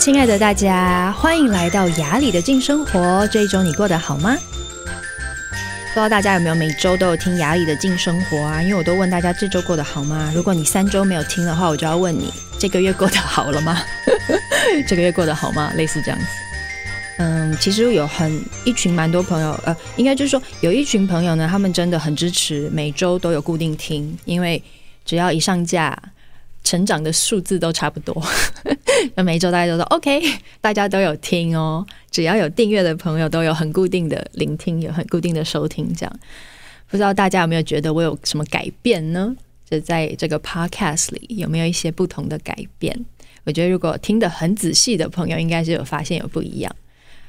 [0.00, 3.28] 亲爱的大家，欢迎来到雅里的静生活。
[3.30, 4.34] 这一周你过得好吗？
[5.88, 8.62] 不知道大家有没有每周都有听雅里的静生活啊？
[8.62, 10.32] 因为我都问大家这周过得好吗？
[10.34, 13.84] 如果你三周没有听的话，我就要问你这个月过得好了吗？
[14.88, 15.70] 这个月过得好吗？
[15.76, 16.26] 类似这样子。
[17.18, 24.62] 嗯，其实有很一群蛮多朋友，呃，应该就是说有一群朋友呢，他们真的很支持，每周都有固定听，因为
[25.04, 25.94] 只要一上架。
[26.62, 28.22] 成长的数字都差不多，
[29.16, 30.20] 那每一周大家都说 OK，
[30.60, 31.86] 大家都有听哦。
[32.10, 35.92] 只要有订阅的朋友，都有很固定的聆听，有很固定的收听。
[35.94, 36.20] 这样，
[36.88, 39.34] 不知道大家有没有觉得我有什么改变呢？
[39.68, 43.04] 就在这个 Podcast 里，有没有一些不同的改变？
[43.44, 46.74] 我觉得如果听得很仔细的朋友，应该是有发现有不一样。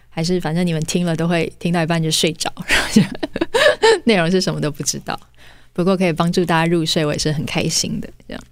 [0.09, 3.01] 还是反正你们听了都会听到一半就睡着， 然后就
[4.03, 5.17] 内容是什么都不知道。
[5.71, 8.09] 不过可以帮助大家入睡，我也是很开心的。
[8.27, 8.43] 这样。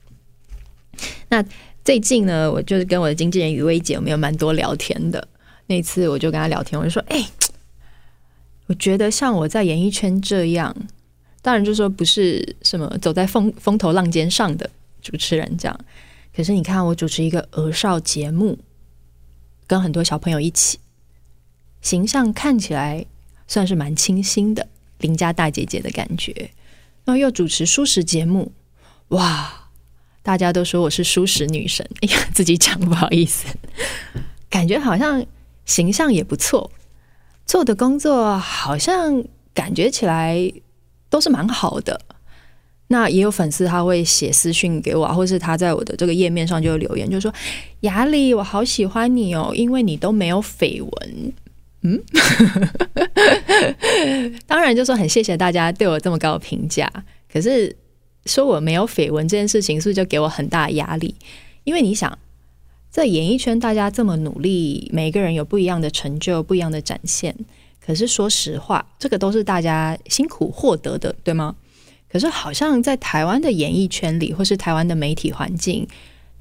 [1.27, 1.43] 那
[1.89, 5.27] 最近呢，我就是跟我的经纪人雨薇姐，我们有蛮多聊天的。
[5.65, 7.27] 那次我就跟她聊天，我就说：“哎、
[8.67, 10.75] 我觉得像我在演艺圈这样，
[11.41, 14.69] 当然就说不是什么走在风风头浪尖上的
[15.01, 15.79] 主持人这样。
[16.31, 18.59] 可是你看，我主持一个儿少节目，
[19.65, 20.77] 跟很多小朋友一起，
[21.81, 23.03] 形象看起来
[23.47, 24.67] 算是蛮清新的，
[24.99, 26.51] 邻家大姐姐的感觉。
[27.03, 28.51] 然后又主持舒适节目，
[29.07, 29.55] 哇！”
[30.21, 33.47] 大家都说我是舒适女神，哎呀，自己讲不好意思，
[34.49, 35.25] 感觉好像
[35.65, 36.69] 形象也不错，
[37.45, 40.51] 做的工作好像感觉起来
[41.09, 41.99] 都是蛮好的。
[42.87, 47.33] 那也有粉丝他会写私讯给我，或是他在我的这个页面上就留言，就说
[47.81, 51.33] 雅里，我好喜欢你哦，因为你都没有绯闻。
[51.81, 52.03] 嗯，
[54.45, 56.91] 当然就说很谢谢大家对我这么高的评价，
[57.31, 57.75] 可是。
[58.25, 61.15] 说我没有绯闻这件事情，是不是就给我很大压力？
[61.63, 62.17] 因为你想，
[62.89, 67.35] 在演艺圈，大家这么努力，每个人有不一样的成就，不一样的展现。
[67.79, 71.55] 可是说实话，这个都是大家辛苦获得的，对吗？
[72.11, 75.87] 可是好像在台湾的演艺圈里，或是台湾的媒体环境，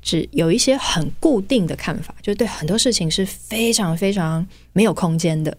[0.03, 5.57] 只有一些很固定的看法，就对很多事情是非常非常没有空间的。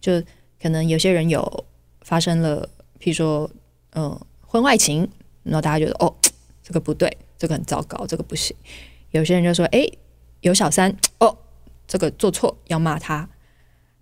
[0.00, 0.22] 就
[0.60, 1.64] 可能有些人有
[2.02, 2.68] 发生了，
[3.00, 3.50] 譬如说，
[3.94, 5.08] 嗯、婚外情。
[5.44, 6.12] 然后大家觉得哦，
[6.62, 8.56] 这个不对，这个很糟糕，这个不行。
[9.12, 9.86] 有些人就说：“哎，
[10.40, 11.36] 有小三哦，
[11.86, 13.28] 这个做错要骂他。”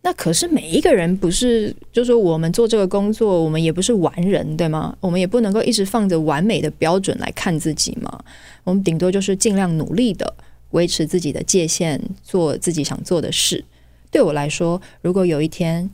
[0.04, 4.96] 那可是每一个人不是，就是说我们做这个工作，我们也不是完人，对吗？
[5.00, 8.24] 我们也不能够一直放着完美的标准来看自己嘛。
[8.64, 10.34] 我们顶多就是尽量努力的
[10.70, 13.64] 维持自己的界限，做自己想做的事。
[14.10, 15.88] 对我来说，如果有一天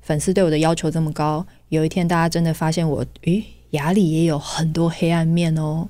[0.00, 3.44] 粉丝对我的要求这么高，有一天大家真的发现我，诶。
[3.70, 5.88] 雅里也有很多黑暗面哦，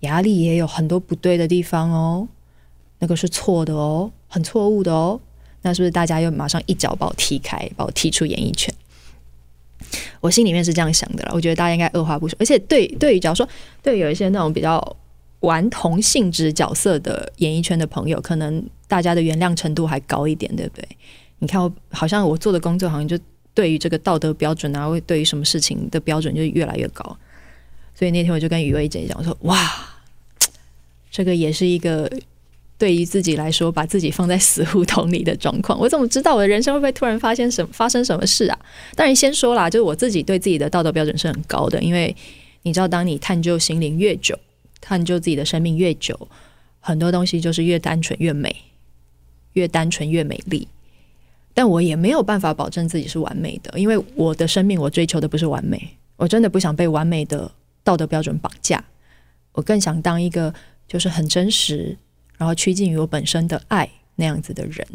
[0.00, 2.28] 雅里也有很多不对的地方哦，
[3.00, 5.20] 那个是错的哦，很错误的哦。
[5.62, 8.72] 那是不是大家又马上一脚把我踢开，把我踢出演艺圈？
[10.20, 11.32] 我心里面是这样想的啦。
[11.34, 12.36] 我觉得大家应该二话不说。
[12.38, 13.46] 而且对对于假如说
[13.82, 14.96] 对有一些那种比较
[15.40, 20.88] 顽童性质角色的演艺圈的朋友，可能大家的原谅程度还高一点，对不对？
[21.40, 23.18] 你看我好像我做的工作好像就。
[23.54, 27.04] 对于这个道德标准啊，会对于什么事情的标准就越来越高，
[27.94, 29.58] 所以那天我就跟雨薇姐讲我说：“哇，
[31.10, 32.10] 这个也是一个
[32.78, 35.78] 对于自己来说把自己放在死胡同里的状况。
[35.78, 38.58] 我怎么知道我的人生会不会突然发现什么发生什么事啊？
[38.94, 42.14] 当然先说啦，就是我自己对自己的道德标准是很高的，因为
[42.62, 44.38] 你知道，当你探究心灵越久，
[44.80, 46.28] 探究自己的生命越久，
[46.78, 48.54] 很多东西就是越单纯越美，
[49.54, 50.68] 越单纯越美丽。”
[51.52, 57.50] 但我也没有办法保证自己是完美的，因为我的生命我追求的不是完美，我真的不想被完美的
[57.82, 58.82] 道德标准绑架，
[59.52, 60.52] 我更想当一个
[60.86, 61.96] 就是很真实，
[62.38, 64.86] 然后趋近于我本身的爱那样子的人。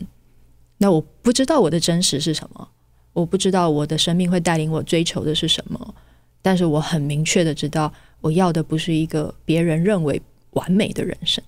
[0.78, 2.68] 那我不知道我的真实是什么，
[3.14, 5.96] 我不知道我的生命会带领我追求的是什么，
[6.42, 7.92] 但是我很明确的知道，
[8.22, 10.22] 我要的不是一个别人认为
[10.52, 11.44] 完美的人生。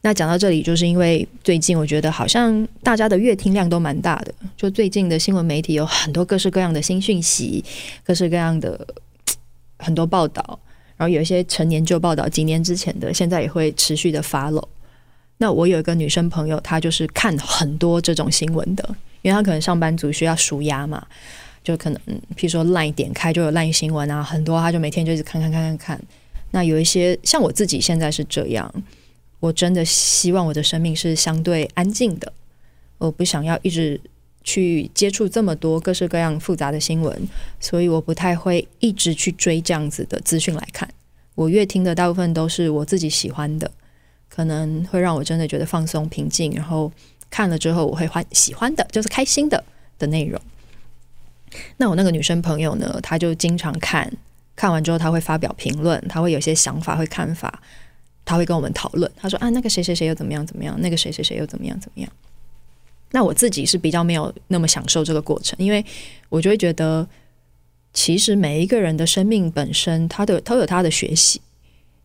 [0.00, 7.64] 那讲到这里，就是因为最近我觉得好像大家的阅听量都蛮大的，就最近的新闻媒体有很多各式各样的新讯息，
[8.04, 8.86] 各式各样的
[9.78, 10.58] 很多报道，
[10.96, 14.64] 然后有一些陈年旧报道，几年之前的，现在也会持续的 follow。
[15.38, 18.88] 那我有一个女生朋友，她就是看很多这种新闻的，
[19.22, 21.04] 因为她可能上班族需要纾压嘛，
[21.64, 22.00] 就可能
[22.36, 26.00] 譬如说 LINE 点开就有 LINE 新闻啊，很多，她就每天就一直看看看看看。
[26.52, 28.72] 那有一些像我自己现在是这样。
[29.40, 32.32] 我真的希望我的生命是相对安静的，
[32.98, 34.00] 我不想要一直
[34.42, 37.28] 去接触这么多各式各样复杂的新闻，
[37.60, 40.88] 所以我不太会一直去追这样子的资讯来看。
[41.34, 43.70] 我越听的大部分都是我自己喜欢的，
[44.28, 46.90] 可能会让我真的觉得放松平静，然后
[47.30, 49.62] 看了之后我会欢喜欢的，就是开心的
[49.98, 50.40] 的内容。
[51.76, 54.12] 那我那个女生朋友呢，她就经常看，
[54.56, 57.62] 看完之后她会发表评论，她会有些想法，会看法，
[58.28, 59.10] 他会跟我们讨论。
[59.16, 62.12] 他说啊，那个谁谁谁又怎么样怎么样，那个谁谁谁又怎么样怎么样。
[63.10, 65.82] 那我自己是比较没有那么享受这个过程，因为
[66.28, 67.08] 我就会觉得，
[67.94, 71.40] 其实每一个人的生命本身，他的都有他的学习，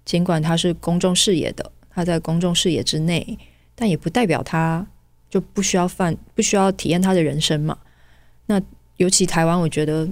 [0.05, 3.37] 尽管他是公众视野的，他在公众视野之内，
[3.75, 4.87] 但也不代表他
[5.29, 7.77] 就不需要犯，不需要体验他的人生嘛。
[8.45, 8.61] 那
[8.95, 10.07] 尤其台湾，我觉得，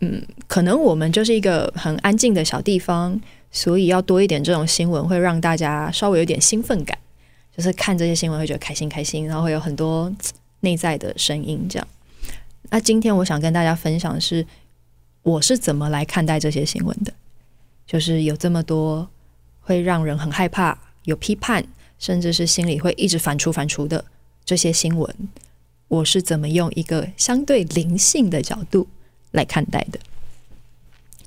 [0.00, 6.96] 嗯，可能我们就是一个很安静的小地方，所以要多一点这种新闻，会让大家稍微有点兴奋感。
[7.56, 10.12] 就是看这些新闻会觉得开心开心，然后会有很多
[10.60, 11.88] 内在的声音这样。
[12.70, 14.46] 那今天我想跟大家分享的是，
[15.22, 17.12] 我是怎么来看待这些新闻的。
[17.84, 19.08] 就是有这么多
[19.60, 21.64] 会让人很害怕、有批判，
[21.98, 24.04] 甚至是心里会一直反刍反刍的
[24.44, 25.12] 这些新闻，
[25.88, 28.86] 我是怎么用一个相对灵性的角度
[29.32, 29.98] 来看待的。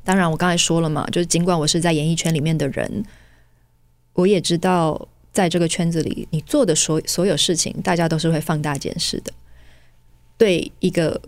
[0.04, 3.04] 当然，我刚才说了嘛，就是尽管我是在演艺圈里面的人，
[4.14, 5.08] 我也知道。
[5.34, 9.32] 在这个圈子里，你做的所所有事情，大家都是会放大检视的。
[10.38, 11.22] 对一个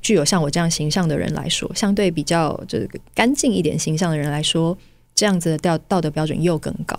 [0.00, 4.78] 具有像我这样形象的人来说，相对比较这个干净一点形象的人来说，
[5.14, 6.98] 这样子的道道德标准又更高。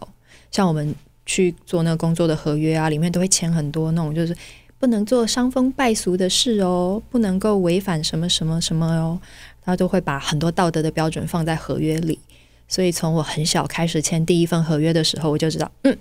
[0.51, 0.94] 像我们
[1.25, 4.38] 去做那个工作的合约啊，里面都会签很多那种，就是
[4.77, 9.19] 不能做伤风败俗的事哦，不能够违反什么什么什么哦，
[9.63, 12.19] 他都会把很多道德的标准放在合约里。
[12.68, 15.98] 所以从我很小开始签第一份合约的时候，我就知道，嗯。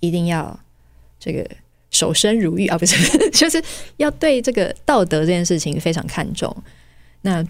[0.00, 0.56] 一定要
[1.18, 1.44] 这个
[1.90, 3.60] 守身如玉啊，不是，就是
[3.96, 6.56] 要对这个道德这件事情非常看重。
[7.22, 7.44] 那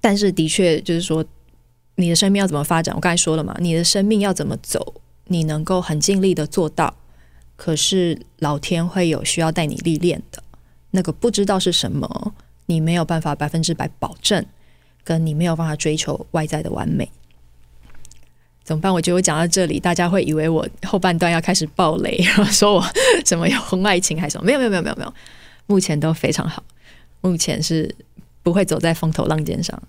[0.00, 1.24] 但是的确就是说，
[1.94, 2.92] 你的生命要怎么发展？
[2.96, 4.94] 我刚才说了嘛，你的生命要怎么走，
[5.26, 6.92] 你能够很尽力的做到，
[7.54, 10.42] 可是老天会有需要带你历练的，
[10.90, 12.34] 那个不知道是什么，
[12.66, 14.44] 你没有办法百分之百保证，
[15.02, 17.10] 跟你没有办法追求外在的完美。
[18.64, 18.92] 怎么办？
[18.92, 22.84] 我觉得我讲到这里，大家会以为我后半段要开始爆雷，然 后说我
[23.24, 24.44] 什么有婚外情还是什么？
[24.44, 25.14] 没有，没有，没有，没有，没有。
[25.66, 26.64] 目前都非常好，
[27.20, 27.94] 目前是
[28.42, 29.80] 不会走在风头浪尖上，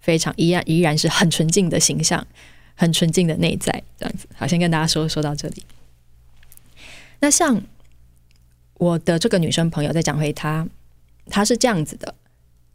[0.00, 2.26] 非常依然依然是很纯净的形象，
[2.74, 4.26] 很纯净的内在，这样子。
[4.36, 5.64] 好，先跟大家说说到这里。
[7.20, 7.62] 那像
[8.74, 10.68] 我的这个女生朋友，再讲回她，
[11.30, 12.14] 她是这样子的：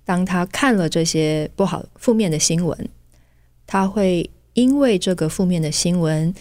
[0.05, 2.89] 当他看了这些不好、负面的新闻，
[3.65, 4.29] 他会。
[4.53, 6.35] 因为这个负面的新闻，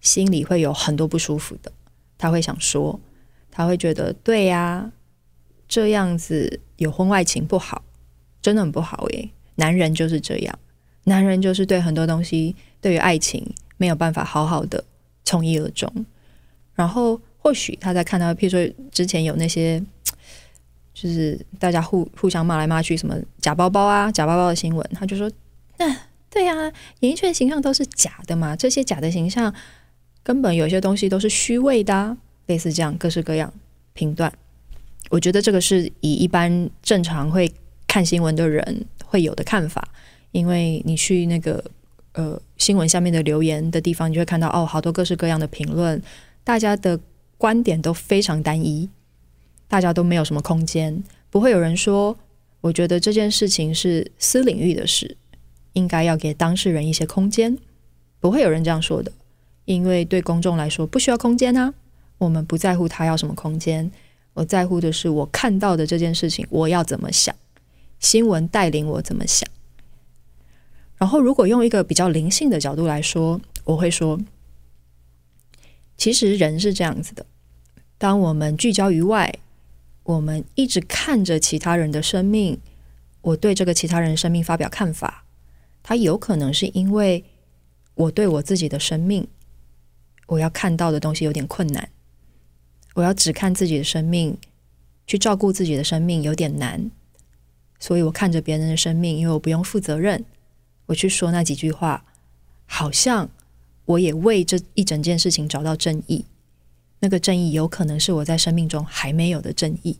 [0.00, 1.72] 心里会有很多不舒服的。
[2.16, 3.00] 他会想说，
[3.50, 4.92] 他会觉得对呀，
[5.66, 7.82] 这样子有婚外情不好，
[8.40, 9.28] 真的很不好耶。
[9.56, 10.56] 男人就是这样，
[11.02, 13.44] 男人就是对很多东西，对于爱情
[13.78, 14.84] 没有办法好好的
[15.24, 15.92] 从一而终。
[16.76, 19.82] 然后或许他在看到，譬如说之前有那些，
[20.96, 25.30] 就是大家互互相骂来骂去，什么假包包啊、假包包的新闻，他就说，
[25.76, 25.94] 那。
[26.28, 26.70] 对、啊，
[27.00, 29.54] 演艺圈形象都是假的嘛，这些假的形象
[30.22, 32.14] 根本有些东西都是虚伪的、
[32.44, 33.50] 类似这样各式各样
[33.94, 34.30] 评断。
[35.08, 37.50] 我觉得这个是以一般正常会
[37.86, 39.88] 看新闻的人会有的看法，
[40.32, 41.64] 因为你去那个
[42.12, 46.02] 呃新闻下面的留言的地方，你就会看到哦，好多各式各样的评论，
[46.44, 47.00] 大家的
[47.38, 48.90] 观点都非常单一，
[49.68, 52.16] 大家都没有什么空间，不会有人说，
[52.60, 55.16] 我觉得这件事情是私领域的事。
[55.72, 57.58] 应该要给当事人一些空间，
[58.18, 59.12] 不会有人这样说的，
[59.66, 61.74] 因为对公众来说不需要空间啊。
[62.16, 63.92] 我们不在乎他要什么空间，
[64.32, 67.36] 我在乎的是我看到的这件事情，我要怎么想，
[68.00, 69.46] 新闻带领我怎么想。
[70.96, 74.18] 然后，如果用一个比较灵性的角度来说，我会说，
[75.98, 77.26] 其实人是这样子的，
[77.98, 79.38] 当我们聚焦于外，
[80.06, 82.60] 我们一直看着其他人的生命，
[83.22, 85.24] 我对这个其他人生命发表看法。
[85.82, 87.24] 他有可能是因为
[87.94, 89.26] 我对我自己的生命，
[90.26, 91.88] 我要看到的东西有点困难，
[92.94, 94.38] 我要只看自己的生命，
[95.08, 96.88] 去照顾自己的生命有点难，
[97.80, 100.24] 所以我看着别人的生命，因为我不用负责任，
[100.86, 102.04] 我去说那几句话，
[102.66, 103.28] 好像
[103.86, 106.24] 我也为这一整件事情找到正义，
[107.00, 109.98] 那个正义有可能是我在生命中还没有的正义，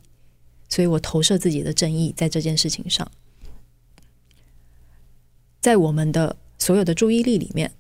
[0.69, 3.11] 所以我投射自己的正义在这件事情上。
[5.61, 7.73] 在我们的所有的注意力里面，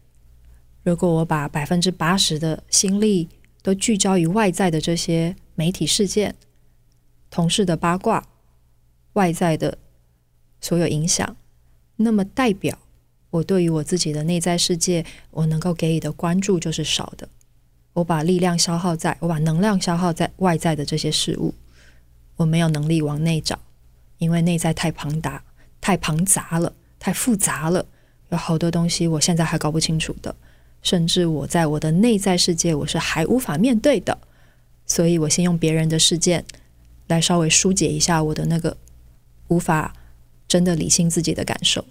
[0.82, 3.28] 如果我把百分之八十的心力
[3.62, 6.34] 都聚焦于外在的这些媒体事件、
[7.30, 8.26] 同事的八卦、
[9.14, 9.78] 外在的
[10.60, 11.36] 所有影响，
[11.96, 12.78] 那么代表
[13.30, 17.28] 我对于我自己的内在世界，我能够给予的关注就是少的。
[17.96, 21.54] 我把力量消耗在，我把能量消耗在外在的这些事物，
[22.36, 23.58] 我没有能力往内找，
[24.18, 25.42] 因为内在太庞大、
[25.80, 27.86] 太庞杂了、太复杂了，
[28.28, 30.36] 有好多东西我现在还搞不清楚的，
[30.82, 34.18] 甚至我在我的内在世界我是还无法面对的，
[34.84, 36.44] 所以我先用别人的事件
[37.06, 38.76] 来稍微疏解一下我的那个
[39.48, 39.94] 无法
[40.46, 41.82] 真的理清自己的感受。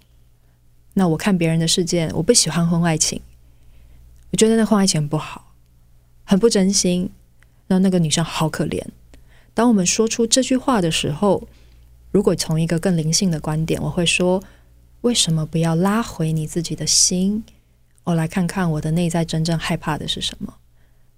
[0.94, 3.20] 那我看别人的事件，我不喜欢婚外情。
[4.30, 5.55] 我觉得那婚外情不好，
[6.26, 7.10] 很不真心。
[7.68, 8.84] 那那个女生好可怜。
[9.54, 11.48] 当我们说出这句话的时候，
[12.12, 14.44] 如果从一个更灵性的观点，我会说：
[15.02, 17.44] 为什么不要拉回你自己的心？
[18.04, 20.54] 我来看看我的内在真正害怕的是什么，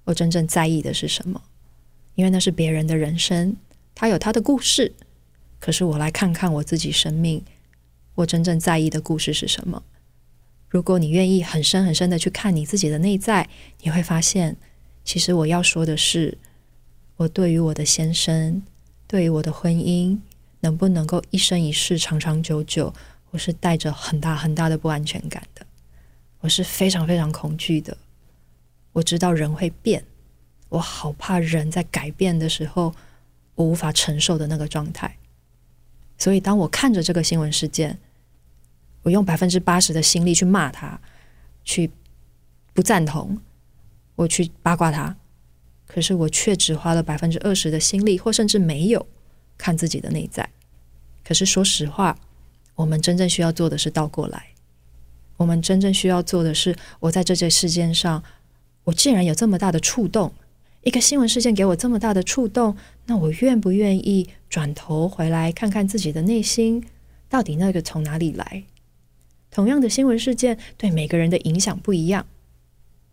[0.05, 1.41] 我真正在意的是什么？
[2.15, 3.57] 因为那是别人的人生，
[3.93, 4.93] 他有他的故事。
[5.59, 7.43] 可是我来看看我自己生命。
[8.15, 9.83] 我真正在意的故事是什么？
[10.69, 13.49] 如果你愿意很深很深的去看你自己的内在，
[13.81, 14.55] 你会发现，
[15.07, 16.37] 其实我要说的是，
[17.15, 18.61] 我对于我的先生，
[19.07, 20.19] 对于我的婚姻，
[20.59, 22.93] 能不能够一生一世长长久久，
[23.31, 25.65] 我是带着很大很大的不安全感的，
[26.41, 27.97] 我是非常非常恐惧的。
[28.91, 30.03] 我知道人会变，
[30.67, 32.93] 我好怕人在改变的时候，
[33.55, 35.15] 我无法承受的那个状态。
[36.17, 37.97] 所以，当我看着这个新闻事件，
[39.03, 40.99] 我用百分之八十的心力去骂他，
[41.63, 41.89] 去
[42.73, 43.39] 不赞同，
[44.17, 45.15] 我去八卦他，
[45.85, 49.07] 可是我却只花了百分之二十的心力，或甚至没有
[49.57, 50.49] 看自己的内在。
[51.23, 52.19] 可是说实话，
[52.75, 54.47] 我们真正需要做的是倒过来。
[55.37, 58.23] 我们真正需要做的是，我在这件事件上，
[58.85, 60.33] 我既然有这么大的触动，
[60.81, 66.83] 一个新闻事件给我这么大的触动，那我愿不愿意转头回来看看自己的内心，
[67.29, 68.63] 到底那个从哪里来？
[69.51, 72.25] 同样的新闻事件对每个人的影响不一样，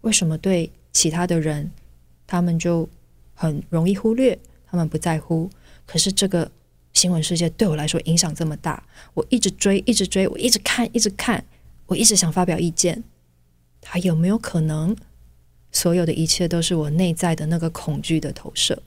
[0.01, 1.71] 为什么对其他的人，
[2.27, 2.89] 他们就
[3.35, 5.51] 很容易忽略，他们不在乎？
[5.85, 6.51] 可是这个
[6.95, 8.83] 新闻世界对我来说影响这么大，
[9.13, 11.45] 我一直追，一直追，我一直看，一直看，
[11.87, 13.05] 我一直想发表意见。
[13.83, 14.97] 他有没有可能，
[15.71, 18.83] 所有的一切都是我内在的那个恐惧的投射？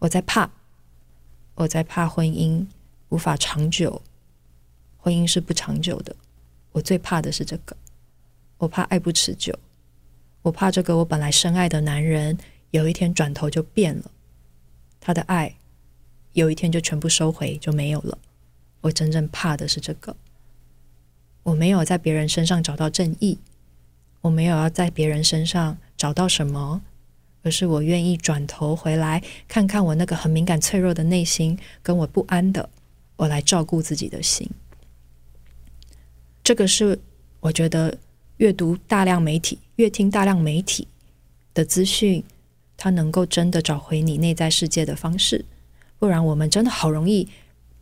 [0.00, 0.50] 我在怕，
[1.54, 2.66] 我在怕婚姻
[3.08, 4.02] 无法长久，
[4.98, 6.14] 婚姻是不长久的。
[6.72, 7.74] 我最怕的是这个，
[8.58, 9.58] 我怕爱不持久，
[10.48, 12.38] 我怕这个我本来深爱的男人
[12.70, 14.10] 有一天转头就变了，
[14.98, 15.56] 他的爱
[16.32, 18.16] 有一天就全部收回就没有了。
[18.80, 20.16] 我真正怕的是这个，
[21.42, 23.38] 我没有在别人身上找到正义，
[24.22, 26.80] 我没有要在别人身上找到什么，
[27.42, 32.70] 而是我愿意转头回来看看我那个很敏感脆弱的内心，跟我不安的，
[33.16, 34.48] 我来照顾自己的心。
[36.42, 36.98] 这个是
[37.40, 37.98] 我觉得
[38.38, 40.86] 阅读大量媒体、阅听大量媒体
[41.52, 42.22] 的资讯，
[42.76, 45.44] 它能够真的找回你内在世界的方式。
[45.98, 47.28] 不然，我们真的好容易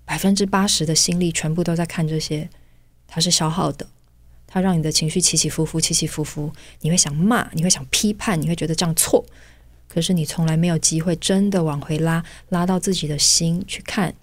[0.07, 2.49] 百分之八十的心力全部都在看这些，
[3.07, 3.87] 它是消耗的，
[4.47, 6.51] 它让你的情绪起起伏伏、起起伏伏。
[6.81, 9.23] 你会想骂，你会想批判，你会觉得这样错。
[9.87, 14.15] 可是你从来没有机会真的往回拉，拉到自己的心去看，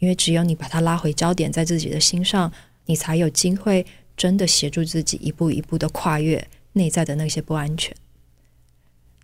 [0.00, 2.52] 因为只有你把它拉回焦点，在自己的心上。
[2.86, 3.86] 你才有机会
[4.20, 7.96] 真的协助自己一步一步的跨越内在的那些不安全。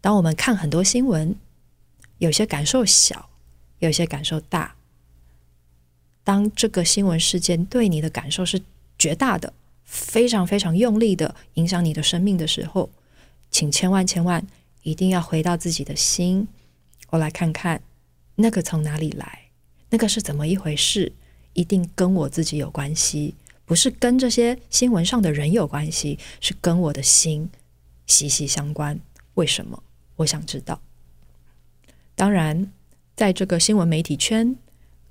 [0.01, 1.37] 当我们看很多新闻，
[2.17, 3.29] 有些感受小，
[3.81, 4.75] 有些感受大。
[6.25, 8.63] 当这个新闻事件对你的感受是
[8.99, 9.53] 绝大的，
[9.85, 12.89] 非常非常用力的影响你的生命的时候，
[13.51, 14.47] 请千万千万
[14.83, 16.49] 一定要回到自己的心，
[17.11, 17.83] 我来看看
[18.37, 19.51] 那个从哪里来，
[19.91, 21.13] 那个是怎么一回事，
[21.53, 23.35] 一定跟我自己有关系。
[23.67, 27.51] 不是跟这些新闻上的人有关系，是跟我的心
[28.07, 28.99] 息息相关。
[29.35, 29.83] 为什么？
[30.15, 30.81] 我想知道。
[32.15, 32.73] 当然，
[33.15, 34.57] 在这个新闻媒体圈、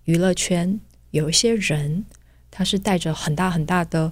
[0.05, 0.79] 娱乐圈，
[1.11, 2.05] 有一些人，
[2.49, 4.11] 他是带着很大很大的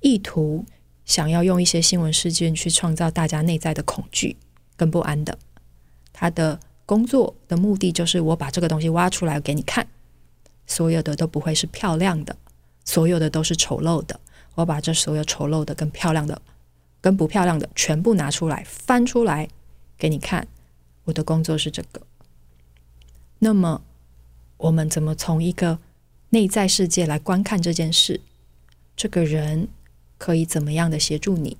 [0.00, 0.64] 意图，
[1.06, 4.36] 想要用一些新闻事件去创造大家内在的恐惧
[4.76, 5.36] 跟不安的。
[6.12, 9.88] 他的工作的目的就是，我把这个东西挖出来给你看，
[10.66, 12.36] 所有的都不会是漂亮的。
[12.84, 14.20] 所有的都是丑陋的，
[14.54, 16.40] 我把这所有丑陋的、跟漂亮的、
[17.00, 19.48] 跟不漂亮的全部拿出来，翻出来
[19.96, 20.46] 给你看。
[21.04, 22.02] 我的工作是这个。
[23.38, 23.82] 那么，
[24.56, 25.78] 我们怎么从一个
[26.30, 28.20] 内在世界来观看这件事？
[28.96, 29.68] 这个人
[30.16, 31.58] 可以怎么样的协助你？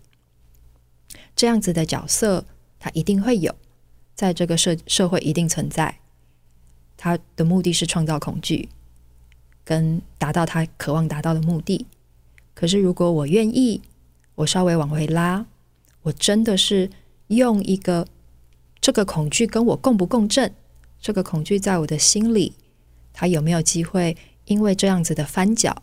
[1.37, 2.47] 这样子的角色，
[2.78, 3.54] 他一定会有，
[4.14, 5.99] 在这个社社会一定存在。
[6.97, 8.69] 他的目的是创造恐惧。
[9.64, 11.87] 跟达到他渴望达到的目的，
[12.54, 13.80] 可是如果我愿意，
[14.35, 15.47] 我稍微往回拉，
[16.02, 16.90] 我真的是
[17.28, 18.06] 用一个
[18.80, 20.52] 这个恐惧跟我共不共振？
[21.00, 22.54] 这个恐惧在我的心里，
[23.12, 25.83] 它有没有机会因为这样子的翻搅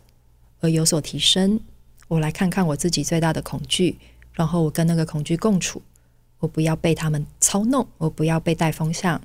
[0.60, 1.60] 而有所提升？
[2.08, 3.98] 我来看看我自己最大的恐惧，
[4.32, 5.80] 然后我跟那个恐惧共处，
[6.38, 9.20] 我不要被他们操弄，我不要被带风向，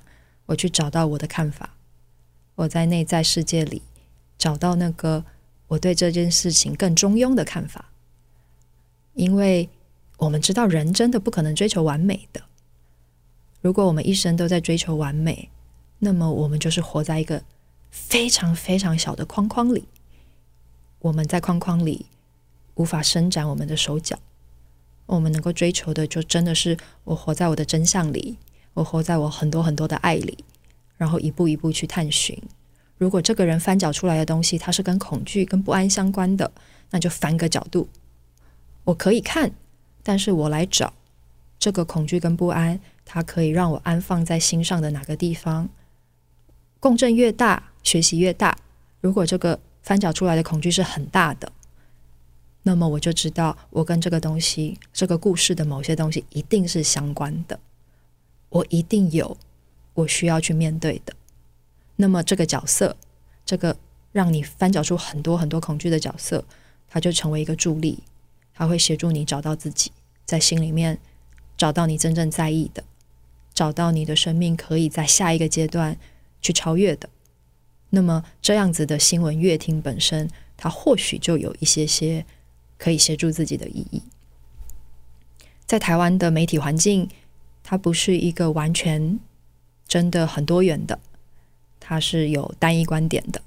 [0.46, 1.76] 我去找到我的看法，
[2.56, 3.82] 我在内在世界里
[4.38, 5.24] 找到那个
[5.68, 7.90] 我对这件事情更中庸的看法，
[9.14, 9.70] 因为
[10.18, 12.42] 我们知道人真的不可能追求完美的。
[13.62, 15.50] 如果我们一生都在追求完美，
[16.00, 17.44] 那么我们就是活在一个
[17.90, 19.86] 非常非常小的框框里。
[21.00, 22.06] 我们在框框里
[22.76, 24.18] 无法伸展我们的手脚。
[25.08, 28.38] 我们能够追求的，就真的是我活在我的真相里，
[28.74, 30.38] 我活在我很多很多的爱里，
[30.98, 32.38] 然后一步一步去探寻。
[32.98, 36.52] 如果这个人翻搅出来的东西，它是跟恐惧、跟不安相关的，
[36.90, 37.88] 那就翻个角度。
[38.86, 39.52] 我可以看，
[40.04, 40.94] 但是我来找
[41.60, 42.80] 这个恐惧跟不安。
[43.10, 45.70] 它可以让我安放在心上的哪个地方？
[46.80, 48.58] 共振越大，学习越大。
[49.00, 51.50] 如果这个翻搅出来的恐惧是很大的，
[52.64, 57.58] 那么我就知道我跟这个东西、这个故事的某些东西一定是相关的。
[58.50, 59.38] 我一定有
[59.94, 61.14] 我需要去面对的。
[61.98, 62.96] 那么这个角色，
[63.46, 63.78] 这个
[64.12, 66.44] 让你翻搅出很多很多恐惧的角色，
[66.88, 68.00] 它就成为一个助力，
[68.54, 69.92] 它会协助你找到自己，
[70.26, 70.98] 在心里面
[71.58, 72.84] 找到你真正在意的。
[73.54, 75.98] 找到你的生命可以在下一个阶段
[76.40, 77.10] 去超越的，
[77.90, 82.24] 那么这样子的新闻阅听本身，它或许就有一些些
[82.78, 84.04] 可以协助自己的意义。
[85.66, 87.10] 在台湾的媒体环境，
[87.64, 89.20] 它不是一个完全
[89.88, 91.00] 真的很多元的，
[91.88, 93.42] 它是有单一观点的，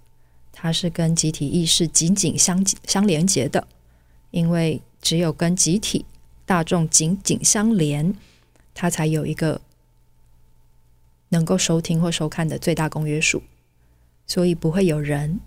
[0.50, 3.68] 它是跟集体意识紧紧相相连接的，
[4.30, 6.06] 因为只有跟集体
[6.46, 8.14] 大众紧紧相连，
[8.72, 9.60] 它才有一个。
[11.32, 13.40] 能够收听或收看的最大公约数，
[14.26, 15.38] 所以不会有人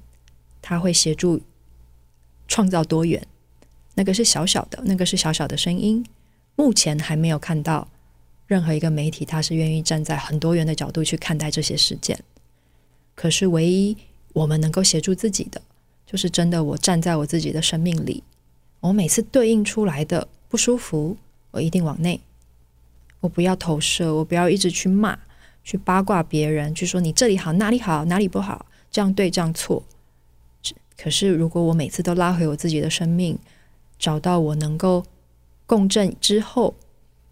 [0.62, 1.42] 他会协助
[2.48, 3.28] 创造多元。
[3.96, 6.06] 那个是小小的，那个是小小的声音。
[6.56, 7.86] 目前还没有看到
[8.48, 12.18] 任何一个媒体，他是愿意站在很多元的角度去看待这些事件。
[13.16, 13.98] 可是，唯一
[14.34, 15.62] 我们能够协助自己的，
[16.06, 18.24] 就是真的，我站在我自己的生命里，
[18.80, 21.18] 我每次对应出来的不舒服，
[21.52, 22.22] 我一定往内，
[23.20, 25.20] 我不要投射，我不要一直去骂。
[25.66, 29.82] 去八卦别人，去说你这里好，哪里好，哪里不好，这样对，这样错。
[30.98, 33.40] 可是，如果我每次都拉回我自己的生命，
[33.98, 35.06] 找到我能够
[35.66, 36.76] 共振之后，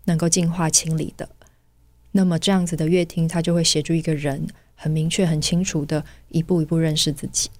[0.05, 1.27] 能够净化清理的，
[2.13, 4.47] 那么这样子的乐听，它就会协助一个人
[4.81, 7.51] 很明确、很清楚的一步一步认识自己。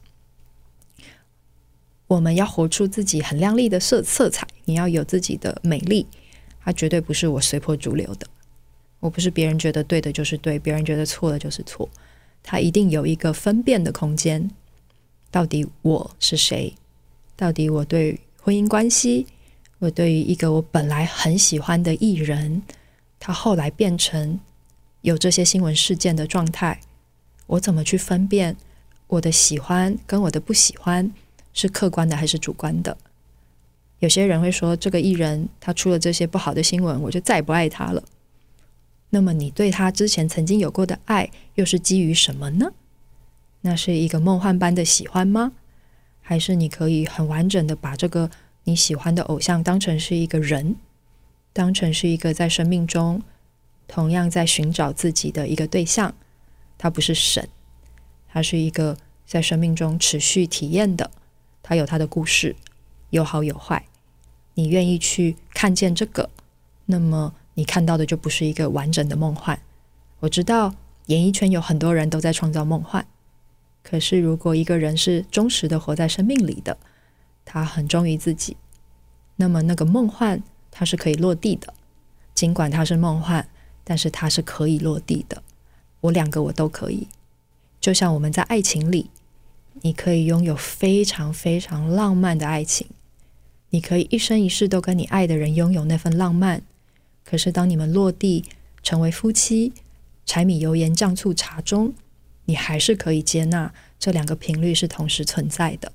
[2.08, 6.08] 我们要活出自己很亮丽的色色彩，你要有自己的美丽，
[6.64, 8.26] 它绝对不是我随波逐流的。
[9.00, 11.88] 我不是别人觉得对的就是对，别人觉得错的就是错，
[12.42, 14.50] 它一定有一个分辨的空间。
[15.30, 16.74] 到底我是谁？
[17.36, 19.28] 到底我对婚姻关系，
[19.78, 22.64] 我对于一个我本来很喜欢的艺人，
[23.20, 24.40] 他后来变成
[25.02, 26.82] 有这些新闻事件的状态，
[27.52, 28.56] 我怎么去分辨
[29.08, 31.12] 我的喜欢跟我的不喜欢
[31.54, 32.98] 是客观的还是主观的？
[34.00, 38.02] 有些人会说，这个艺人他出了这些不好的新闻，我就再也不爱他了。
[39.10, 42.72] 那么你对他之前曾经有过的爱，又是基于什么呢？
[43.62, 45.52] 那是一个梦幻般的喜欢吗？
[46.22, 48.32] 还是你可以很完整的把这个
[48.64, 50.78] 你喜欢的偶像当成是一个人，
[51.52, 53.22] 当成是一个在生命中
[53.90, 56.16] 同样在寻找自己的一个对象？
[56.82, 57.48] 他不是神，
[58.28, 61.12] 他是一个在生命中持续体验的，
[61.62, 62.56] 他有他的故事，
[63.12, 63.86] 有好有坏。
[64.56, 66.32] 你愿意去看见这个，
[66.88, 67.36] 那么。
[67.56, 69.62] 你看到的就不是一个完整的梦幻。
[70.22, 70.74] 我知道
[71.08, 73.06] 演艺圈有很多人都在创造梦幻，
[73.84, 76.78] 可是如果一个人是忠实的活在生命里的，
[77.44, 78.56] 他很忠于自己，
[79.36, 80.42] 那么那个梦幻
[80.72, 81.74] 它是可以落地的。
[82.34, 83.48] 尽管它是梦幻，
[83.84, 85.44] 但是它是可以落地的。
[86.02, 87.08] 我两个我都可以，
[87.80, 89.10] 就像我们在爱情里，
[89.82, 92.88] 你可以拥有非常非常浪漫的爱情，
[93.70, 96.64] 你可以一生一世都跟你爱的人拥有那份浪漫。
[97.24, 98.44] 可是，当你们落地
[98.84, 99.74] 成为夫妻，
[100.26, 101.94] 柴米油盐酱醋茶中，
[102.46, 105.92] 你还是可以接纳这两个频率是同时存在的，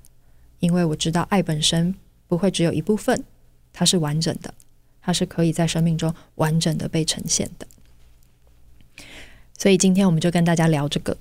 [0.61, 1.95] 因为我知道爱本身
[2.29, 3.25] 不会只有一部分，
[3.73, 4.55] 它是完整的，
[5.03, 7.67] 它是可以在生命中完整的被呈现的。
[9.59, 11.17] 所以今天我们就跟大家聊这个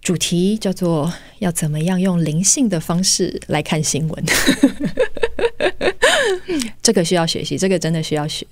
[0.00, 4.24] 主题，叫做要怎么样用灵性的方式来看新闻。
[6.82, 8.46] 这个需要学习，这个真的需要学。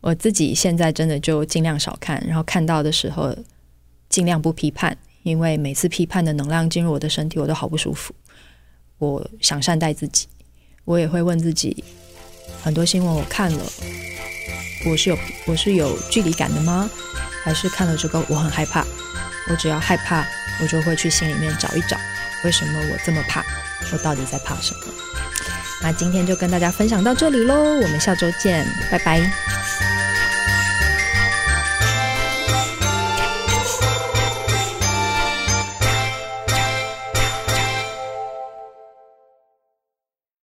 [0.00, 3.36] 我自己现在真的就尽量少看，然后看到的时候
[4.08, 8.12] 尽量不批判，因为每次批判的能量进入我的身体，我都好不舒服。
[8.98, 10.26] 我想善待自己，
[10.84, 11.84] 我也会问自己，
[12.62, 13.64] 很多新闻我看了，
[14.86, 16.88] 我是有我是有距离感的吗？
[17.42, 18.84] 还是看了这个我很害怕？
[19.48, 20.24] 我只要害怕，
[20.60, 21.96] 我就会去心里面找一找，
[22.44, 23.42] 为什么我这么怕？
[23.92, 24.80] 我到底在怕什么？
[25.82, 29.99] 那今天就跟大家分享到这里喽，我们下周见，拜拜。